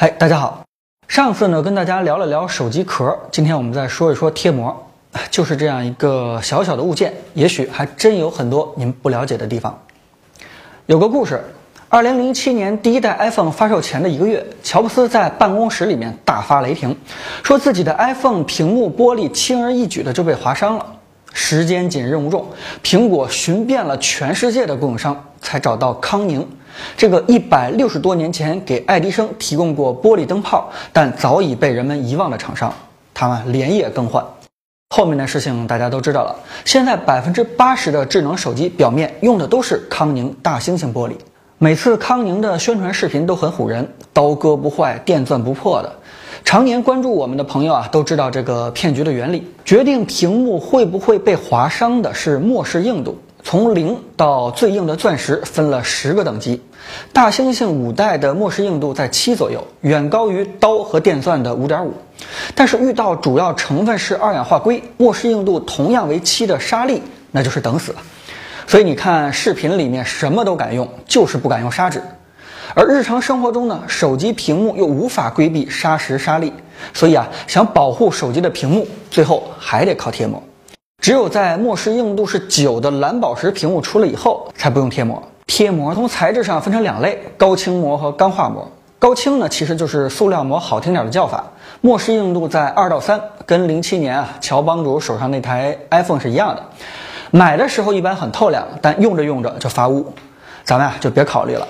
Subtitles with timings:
[0.00, 0.62] 嗨，大家好。
[1.08, 4.86] 上次呢，跟大家聊了聊手机壳，今天我们再说一说贴膜。
[5.28, 9.76] 就是这样一个小小的物件，也许还真有很多您不了解的地方。
[10.86, 11.42] 有个故事，
[11.88, 16.96] 二零零七年第一代 iPhone 发售前的一个月，乔布斯在办公室里面大发雷霆，
[17.42, 20.86] 说自己的 iPhone 屏幕玻璃轻而易举的就被划伤了。
[21.32, 22.46] 时间紧，任务重，
[22.84, 26.46] 苹果寻遍了全世界的供应商，才找到康宁
[26.94, 32.70] 这个一百六十多年前给爱迪生提供过玻璃灯泡，但早已被人们遗忘的厂商。
[33.14, 34.22] 他们连夜更换。
[34.94, 36.36] 后面的事情大家都知道了。
[36.66, 41.12] 现在百分之八十的智能手机表面用的都是康宁大猩猩玻璃。
[41.56, 45.90] 每次康宁的宣传视频都很唬人，刀割不坏，电钻不破的。
[46.44, 49.50] 常年关注我们的朋友啊，都知道这个骗局的原理。
[49.64, 53.18] 决定屏幕会不会被划伤的是末世硬度，
[53.50, 56.60] 从零到最硬的钻石分了十个等级。
[57.14, 61.94] 大猩猩五代的末世硬度在七左右，远高于刀和电钻的五点五。
[62.54, 68.02] 但是遇到主要成分是二氧化硅，末世硬度同样为七的沙粒，那就是等死了。
[68.66, 72.02] 所以你看视频里面什么都敢用，就是不敢用砂纸。
[72.74, 76.52] 而日常生活中呢，手机屏幕又无法规避砂石沙粒，
[76.92, 80.42] 所以啊，想保护手机的屏幕，最后还得靠贴膜。
[81.08, 85.22] 只有在末世硬度是九的蓝宝石屏幕出了以后，才不用贴膜。
[85.46, 88.70] 贴膜从材质上分成两类：高清膜和钢化膜。
[88.98, 91.42] 高清呢，其实就是塑料膜好听点的叫法。
[91.80, 96.62] 末世硬度在二到三，跟零七年啊乔帮主手上那台 iPhone 是一样的。
[97.30, 100.12] 买的时候一般很透亮，但用着用着就发乌，
[100.62, 101.66] 咱们啊就别考虑了。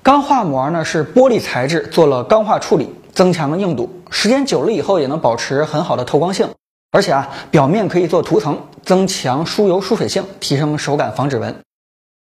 [0.00, 6.48] 钢化膜呢是玻璃材质，做了钢化处理，增强了硬度，时间久了以后也能保持很好的透光性，
[6.92, 11.54] 而且啊表面可以做涂层，增强疏油疏水性，提升手感，防指纹。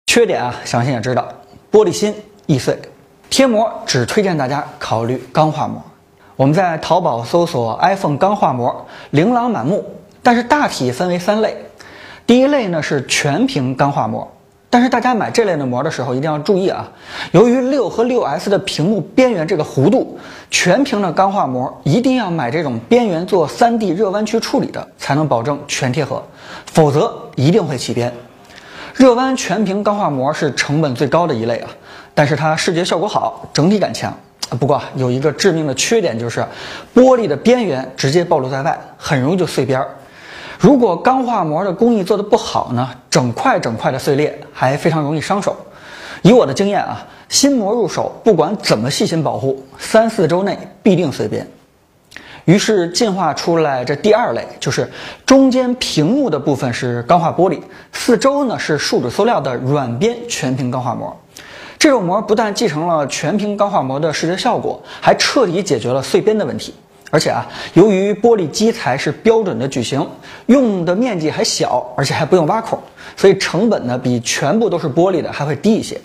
[0.08, 1.28] 缺点啊，相信也知道，
[1.72, 2.16] 玻璃心
[2.48, 2.80] 易碎。
[3.30, 5.82] 贴膜只推荐大家考虑钢化膜。
[6.36, 9.86] 我们在淘宝搜索 iPhone 钢化膜，琳琅满目，
[10.24, 11.56] 但是大体分为三类。
[12.26, 14.35] 第一类呢是全屏钢化膜。
[14.70, 16.86] 但是大家买这类的膜的时候一定要注意啊，
[17.32, 20.20] 由于六和六 S 的屏幕边缘这个弧度，
[20.52, 26.22] 全屏的钢化膜一定要买这种边缘做 3D 热弯曲处理的，才能保证全贴合，
[26.66, 28.12] 否则一定会起边。
[28.94, 31.70] 热弯全屏钢化膜是成本最高的一类啊，
[32.14, 34.14] 但是它视觉效果好，整体感强。
[34.60, 36.46] 不过有一个致命的缺点就是，
[36.94, 39.88] 玻璃的边缘直接暴露在外，很容易就碎边儿。
[40.60, 45.56] 如果钢化膜的工艺做得不好呢，整块整块的碎裂，还非常容易伤手。
[46.22, 51.46] 以我的经验啊，新膜入手，不管怎么细心保护，三四周内必定碎边。
[52.46, 54.90] 于是进化出来这第二类，就是
[55.26, 57.60] 中间屏幕的部分是钢化玻璃，
[57.92, 61.16] 四周呢是树脂塑料的软边全屏钢化膜。
[61.78, 66.74] 这种膜不但继承了全屏钢化膜的视觉效果，还彻底解决了碎边的问题。
[67.16, 70.06] 而且啊，由于玻璃基材是标准的矩形，
[70.48, 72.78] 用的面积还小，而且还不用挖孔，
[73.16, 75.98] 所以成本呢比全部都是玻璃的还会低一些。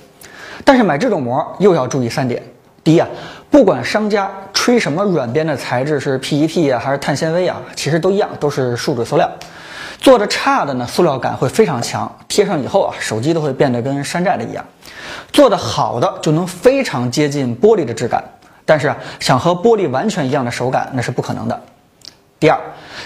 [0.64, 2.40] 但是买这种膜又要注意三点：
[2.84, 3.08] 第一啊，
[3.50, 9.28] 不管商家吹什么软边的材质是 PET 啊还是碳纤维啊，其实都一样，都是树脂塑料。
[9.98, 14.62] 做的差的呢，塑料感会非常强，贴上以后啊，手机都会变得跟山寨的一样；
[15.32, 18.22] 做的好的就能非常接近玻璃的质感。
[18.64, 21.60] 但是想和玻璃完全一样的手感，那是不可能的。
[22.38, 22.58] 第二，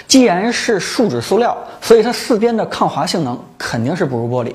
[0.07, 4.53] 既然是树脂塑料，所以它四边的抗滑性能肯定是不如玻璃。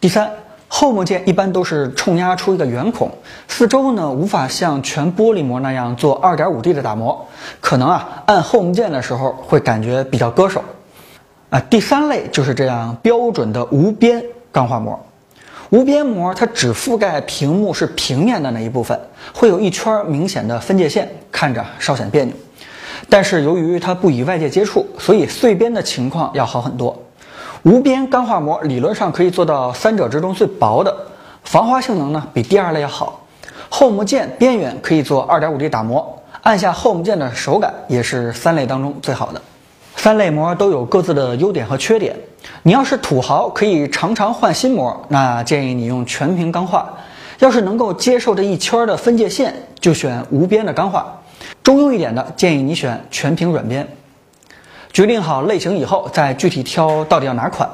[0.00, 0.30] 第三，
[0.68, 3.10] 后膜件一般都是冲压出一个圆孔，
[3.48, 7.26] 四周呢无法像全玻璃膜那样做二点五 D 的打磨，
[7.60, 10.62] 可能啊按后膜键的时候会感觉比较割手。
[11.50, 14.98] 啊，第三类就是这样标准的无边钢化膜。
[15.72, 18.98] 无边膜它只覆盖屏幕是平面的那一部分，
[19.32, 22.34] 会有一圈明显的分界线，看着稍显别扭。
[23.08, 26.94] 但是由于它不与外界接触，所以碎边的情况要好很多。
[27.62, 30.94] 无边钢化膜理论上可以做到三者之中最薄的，
[31.44, 33.24] 防滑性能呢比第二类要好。
[33.70, 39.40] 后膜键边缘可以做二点五 D 打磨，按下后膜键的手感也是三类当中最好的。
[39.96, 42.14] 三类膜都有各自的优点和缺点。
[42.64, 46.86] 你要是土豪，可以常常换新膜，那建议你用全屏钢化；
[47.40, 51.20] 要是能够接受这一圈的分界线，就选无边的钢化。
[51.64, 53.84] 中庸一点的，建议你选全屏软边。
[54.92, 57.68] 决定好类型以后，再具体挑到底要哪款。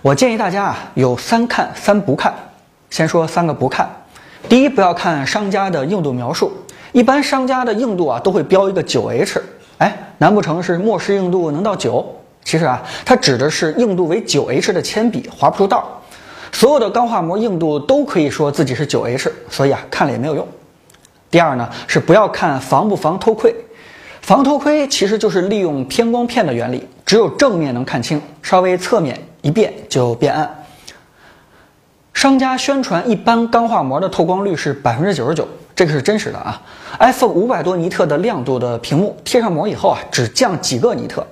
[0.00, 2.34] 我建议大家啊，有三看三不看。
[2.90, 3.88] 先说三个不看。
[4.48, 6.50] 第一，不要看商家的硬度描述，
[6.90, 9.40] 一般商家的硬度啊都会标一个九 H。
[9.78, 12.04] 哎，难不成是末世硬度能到九？
[12.44, 16.00] 其实啊，它指的是硬度为九 H 的铅笔划不出道。
[16.52, 20.46] 所有的钢化膜硬度都可以说自己是九 H，所以啊，看了也没有用。
[21.30, 23.54] 第二呢是不要看防不防偷窥。
[24.20, 30.64] 防偷窥其实就是利用偏光片的原理，只有正面能看清，稍微侧面一变就变暗。
[32.12, 36.60] 商家宣传一般钢化膜的透光率是百分之九十九，这个是真实的啊。
[37.00, 41.26] iPhone 五百多尼特的亮度的屏幕贴上膜以后啊，只降几个尼特，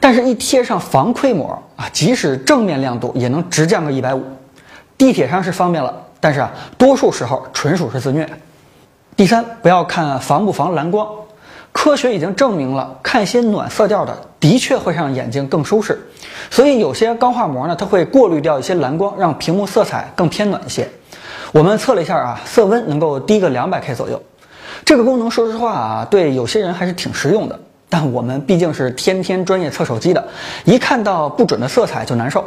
[0.00, 4.24] 但是一贴上防窥膜啊，即使正面亮度也能直降个一百五。
[4.96, 8.28] 地铁上是方便了，但是啊，多数时候纯属是自虐。
[9.16, 11.06] 第三，不要看防不防蓝光。
[11.72, 16.00] 科学已经证明了，看一些暖色调的，的确会让眼睛更舒适。
[16.50, 20.88] 所以有些钢化膜呢，它会过滤掉一些蓝光，让屏幕色彩更偏暖一些。
[21.52, 24.20] 我们测了一下啊，色温能够低个两百 K 左右。
[24.84, 27.58] 这个功能说实话啊，对有些人还是挺实用的。
[27.90, 30.28] 但我们毕竟是天天专业测手机的，
[30.64, 32.42] 一看到不准的色彩就难受。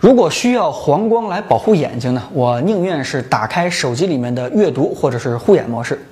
[0.00, 6.04] 如果需要黄光来保护眼睛呢，我宁愿是打开手机里面的阅读或者是护眼模式。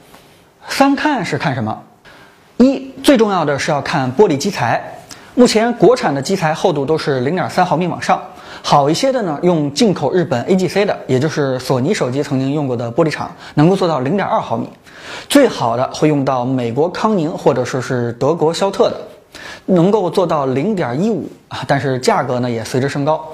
[0.68, 1.82] 三看是看什么？
[2.58, 5.00] 一最重要的是要看玻璃基材，
[5.34, 8.22] 目前国产的基材厚度都是零点三毫米往上，
[8.62, 14.68] 好一些的呢用进口日本 AGC 的，也就是索尼手机曾经用过的玻璃厂，能够做到零点二毫米，
[15.28, 18.96] 最好的会用到美国康宁或者说是德国肖特的，
[19.66, 23.24] 能够做到零点一五啊，但是价格呢也随之升高，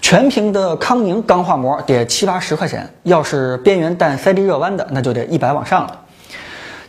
[0.00, 6.00] 全屏的康宁钢化膜得七八十块钱，要是边缘带 CD 热弯的，那就得一百往上了。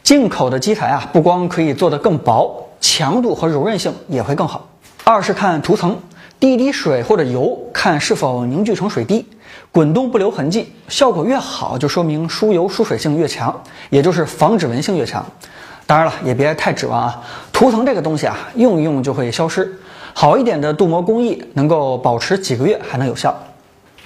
[0.04, 4.68] 进口的基材啊，不光可以做得更薄，强度和柔韧性也会更好。
[5.04, 5.98] 二是看涂层，
[6.40, 9.26] 滴一滴水或者油，看是否凝聚成水滴，
[9.72, 15.26] 滚动不留痕迹，效果越好，就说明疏油疏水性越强，也就是防指纹性越强。
[15.86, 17.22] 当然了，也别太指望啊，
[17.54, 19.80] 涂层这个东西啊，用一用就会消失。
[20.14, 23.34] 好一点的镀膜工艺能够保持几个月还能有效。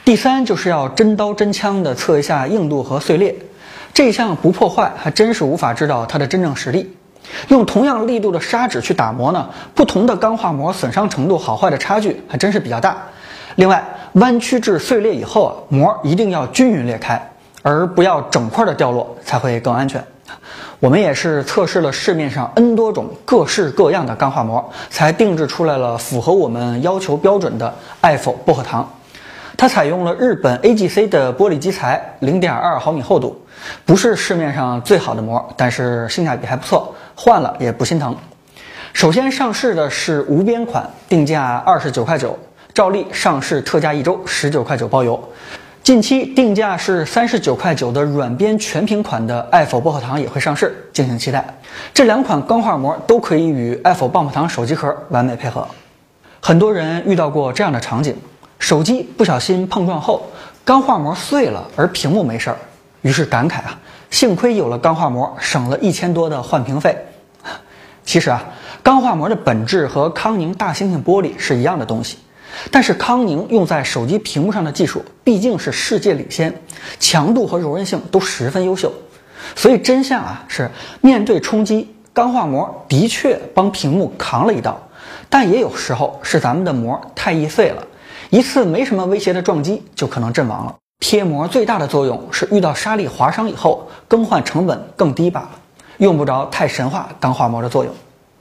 [0.03, 3.35] 第三就是要真刀真枪的测一下硬度和碎裂。
[3.91, 6.95] 这项不破坏，还真是无法知道它的真正实力。
[7.47, 12.97] 用同样力度的砂纸去打磨呢，不同的钢化膜损伤程度好坏的差距还真是比较大。
[13.55, 13.83] 另外，
[14.13, 17.21] 弯曲至碎裂以后啊，膜一定要均匀裂开，
[17.61, 20.03] 而不要整块的掉落，才会更安全。
[20.79, 28.87] 我们也是测试了市面上 N 多种各式各样的钢化膜，才定制出来了符合我们要求标准的爱否薄荷糖。
[29.57, 33.41] 它采用了日本 AGC 的玻璃基材，零点二毫米厚度，
[33.85, 38.13] 不是市面上最好的膜，但是性价比还不错，换了也不心疼。
[38.91, 42.37] 首先上市的是无边款，定价二十九块九，
[42.75, 45.17] 照例上市特价一周，十九块九包邮。
[45.81, 51.57] 近期定价是三十九块九的软边全屏款的爱否薄荷糖也会上市，敬请期待。
[51.93, 55.65] 这两款钢化膜都可以与爱否棒棒糖手机壳完美配合。
[56.41, 58.17] 很多人遇到过这样的场景。
[58.59, 60.25] 手机不小心碰撞后，
[60.65, 62.57] 钢化膜碎了，而屏幕没事儿，
[63.03, 63.79] 于是感慨啊，
[64.09, 66.97] 幸亏有了钢化膜，省了一千多的换屏费。
[68.03, 68.43] 其实啊，
[68.83, 72.17] 钢化膜的本质和康宁大猩猩玻璃是一样的东西，
[72.71, 76.53] 但是康宁用在手机屏幕上的技术毕竟是世界领先，
[76.99, 78.91] 强度和柔韧性都十分优秀。
[79.55, 80.69] 所以真相啊是，
[81.01, 84.79] 面对冲击，钢化膜的确帮屏幕扛了一刀，
[85.29, 87.83] 但也有时候是咱们的膜太易碎了。
[88.31, 90.75] 一次没什么威胁的撞击就可能阵亡了。
[90.99, 95.51] 贴膜最大的作用是遇到沙粒划伤以后更换成本更低罢了，
[95.97, 97.93] 用不着太神话钢化膜的作用。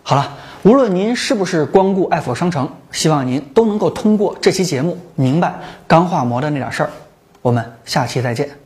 [0.06, 5.54] 好了，无论您是不是光顾爱否商城，希望您都能够通过这期节目明白
[5.87, 6.90] 钢化膜的那点事儿。
[7.40, 8.63] 我们下期再见。